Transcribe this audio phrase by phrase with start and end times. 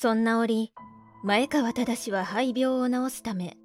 [0.00, 0.72] そんな折
[1.24, 3.56] 前川忠は肺病を治すため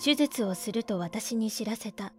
[0.00, 2.12] 手術をすると私に知らせた。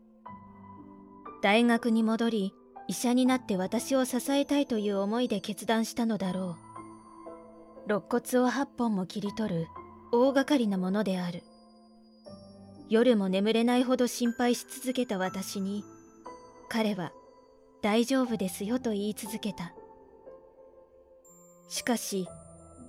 [1.41, 2.53] 大学に戻り
[2.89, 6.57] 医者になって私を支えたいという思いで決断したのだろ
[7.87, 7.89] う。
[7.89, 9.67] 肋骨を8本も切り取る
[10.11, 11.41] 大掛かりなものである。
[12.89, 15.85] 夜も眠れないほど心配し続けた私に
[16.67, 17.13] 彼は
[17.81, 19.71] 「大丈夫ですよ」と言い続けた。
[21.69, 22.27] しかし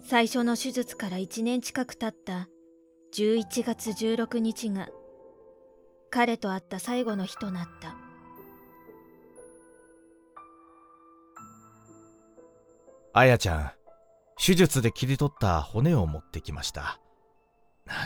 [0.03, 2.49] 最初の手術から1年近く経った
[3.15, 4.89] 11月16日が
[6.11, 7.97] 彼と会った最後の日となった。
[13.13, 13.71] あやちゃん
[14.43, 17.01] 手術で切り取った骨を持ってきました。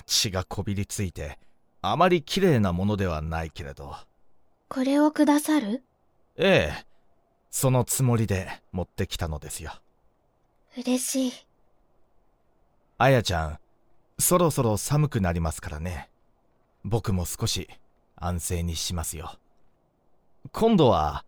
[0.07, 1.39] 血がこびりついて
[1.83, 3.95] あまり綺麗なものではないけれど。
[4.69, 5.83] これをくださる？
[6.37, 6.87] ええ
[7.51, 9.73] そのつもりで持ってきたのですよ。
[10.77, 11.33] 嬉しい
[12.99, 13.59] あやちゃん
[14.19, 16.09] そろそろ寒くなりますからね。
[16.85, 17.69] 僕も少し
[18.17, 19.39] 安静にしますよ。
[20.53, 21.25] 今度は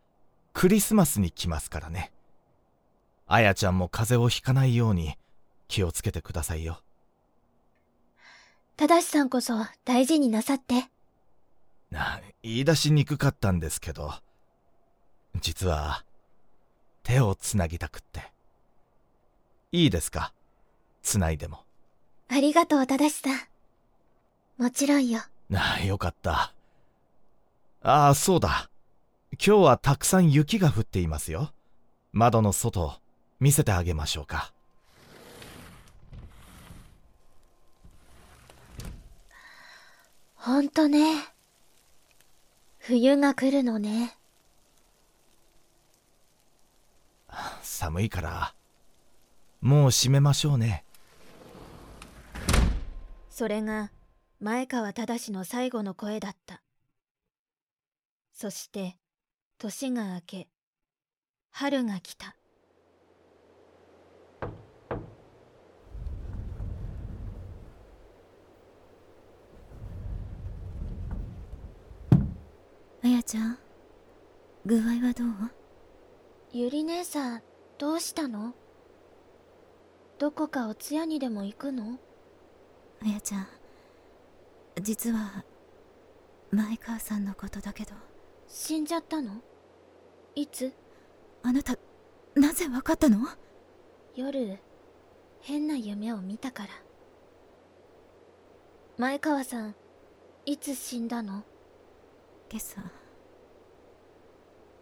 [0.53, 2.13] クリスマスに来ますからね。
[3.27, 5.17] あやちゃんも風邪をひかないように
[5.67, 6.81] 気をつけてくださいよ。
[8.77, 9.55] 正さんこそ
[9.85, 10.91] 大事になさって。
[11.91, 14.13] な言い出しにくかったんですけど。
[15.41, 16.05] 実は
[17.03, 18.33] 手をつなぎたくって。
[19.73, 20.33] いいですか？
[21.05, 21.61] つないでも。
[22.29, 23.31] ありがとう正さ。
[23.31, 25.21] んもちろんよ。
[25.53, 26.53] ああよかった。
[27.83, 28.71] ああそうだ。
[29.33, 31.53] 今日はたくさん雪が降っていますよ。
[32.13, 32.99] 窓の外
[33.39, 34.53] 見せてあげましょうか。
[40.37, 41.35] ほんとね。
[42.79, 44.17] 冬が来るのね。
[47.63, 48.55] 寒いから
[49.61, 50.84] もう閉めましょうね
[53.37, 53.91] それが
[54.39, 56.63] 前川忠の最後の声だった。
[58.33, 58.97] そして
[59.59, 60.49] 年が明け
[61.51, 62.37] 春が来た。
[73.03, 73.59] あやちゃん
[74.65, 75.29] 具合はどう？
[76.53, 77.43] ゆり姉さん
[77.79, 78.55] どうしたの？
[80.21, 81.99] どこかお通夜にでも行くの？
[83.05, 83.47] あやちゃん。
[84.81, 85.45] 実は
[86.51, 87.93] 前川さんのことだけど。
[88.49, 89.43] 死んじゃったの？
[90.35, 90.73] いつ？
[91.43, 91.77] あなた
[92.35, 93.19] なぜわかったの？
[94.17, 94.59] 夜
[95.43, 96.71] 変な夢を見たから。
[98.97, 99.75] 前川さん
[100.47, 101.43] いつ死んだの？
[102.51, 102.81] 今朝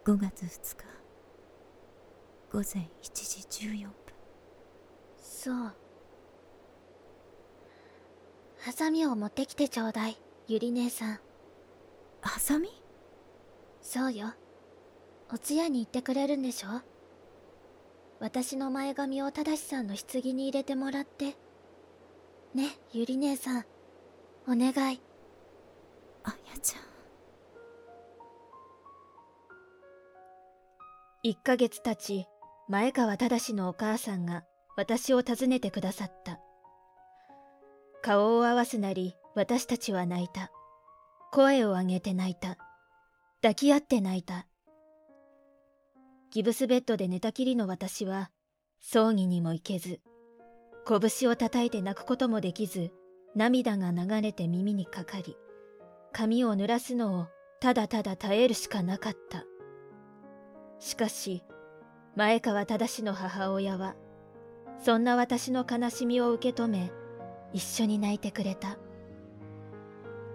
[0.04, 0.84] 5月2日
[2.52, 3.92] 午前1時14分。
[5.20, 5.74] そう
[8.64, 11.18] ハサミを持ってきてちょうだいゆり姉さん。
[12.20, 12.68] ハサミ？
[13.80, 14.34] そうよ。
[15.32, 16.68] お通夜に行ってくれるんでしょ？
[18.20, 21.34] 私の前髪を正さんの棺に入れてもらって。
[22.54, 23.64] ねゆり姉さん。
[24.46, 25.00] お願い。
[26.22, 26.82] あやちゃん。
[31.28, 32.26] 1ヶ月経ち
[32.68, 34.44] 前川忠のお母さんが
[34.76, 36.38] 私を訪ねてくださった
[38.02, 40.50] 顔を合わすなり私たちは泣いた。
[41.32, 42.58] 声を上げて泣いた。
[43.40, 44.46] 抱き合って泣いた。
[46.30, 48.30] ギブスベッドで寝たきりの私は
[48.80, 50.00] 葬儀にも行けず
[50.86, 52.90] 拳を叩いて泣くこともできず
[53.36, 55.36] 涙が流れて耳にかかり
[56.12, 57.26] 髪を濡らすのを
[57.60, 59.44] ただただ耐えるしかなかった。
[60.80, 61.44] しかし、
[62.16, 63.94] 前川忠の母親は、
[64.84, 66.90] そんな私の悲しみを受け止め、
[67.52, 68.78] 一緒に泣いてくれた。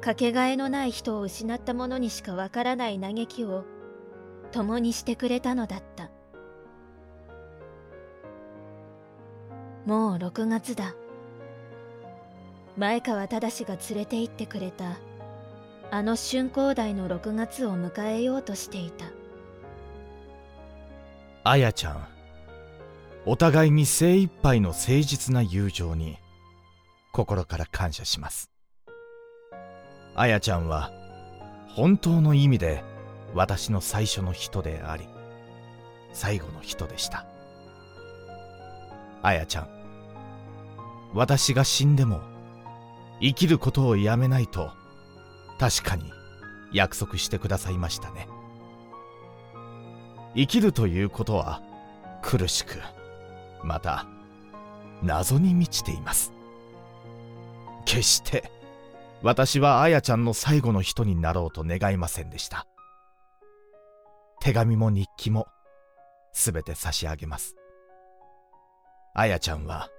[0.02, 3.66] かけがえのない人を失った者にしかわからない嘆きを、
[4.52, 6.12] 共にしてくれたのだった。
[9.86, 10.94] もう6月だ。
[12.78, 14.98] 前川忠が連れて行ってくれた、
[15.90, 19.06] あの春光台の6月を迎えようとしていた。
[21.44, 22.08] あやちゃん
[23.26, 26.18] お互いに精一杯の誠実な友情に
[27.18, 28.52] 心から感謝します。
[30.14, 30.92] あやちゃんは
[31.68, 32.84] 本当の意味で
[33.34, 35.08] 私の最初の人であり
[36.14, 37.26] 最後の人でした。
[39.24, 39.68] あやちゃん
[41.16, 42.22] 私が死んでも
[43.20, 44.70] 生きることをやめないと
[45.60, 46.12] 確かに
[46.72, 48.28] 約束してくださいましたね。
[50.36, 51.64] 生きるということは
[52.22, 52.80] 苦しく
[53.64, 54.06] また
[55.02, 56.37] 謎に満ちています。
[57.88, 58.52] 決して
[59.24, 62.68] 私はあやちゃんの最後の人になろうと願いませんでした。
[64.42, 65.48] 手紙も日記も
[66.34, 67.56] すべて差し上げます。
[69.16, 69.90] あやちゃんは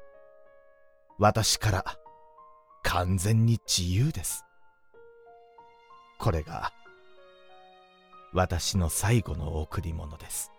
[1.19, 1.85] 私から
[2.85, 4.45] 完全に自由です。
[6.19, 6.73] これが
[8.35, 10.53] 私の最後の贈り物です。